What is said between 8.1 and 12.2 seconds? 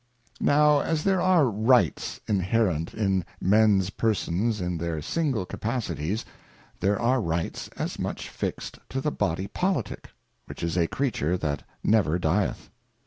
fixed to the Body Politick, which is a Creature that never